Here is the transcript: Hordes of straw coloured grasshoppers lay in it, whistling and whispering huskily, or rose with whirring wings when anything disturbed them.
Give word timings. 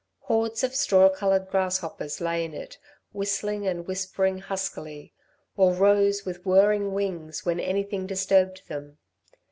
Hordes 0.21 0.63
of 0.63 0.73
straw 0.73 1.09
coloured 1.09 1.47
grasshoppers 1.49 2.19
lay 2.19 2.43
in 2.43 2.55
it, 2.55 2.79
whistling 3.13 3.67
and 3.67 3.85
whispering 3.85 4.39
huskily, 4.39 5.13
or 5.55 5.73
rose 5.75 6.25
with 6.25 6.43
whirring 6.43 6.91
wings 6.93 7.45
when 7.45 7.59
anything 7.59 8.07
disturbed 8.07 8.63
them. 8.67 8.97